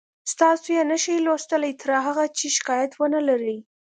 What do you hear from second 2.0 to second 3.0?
هغه چې شکایت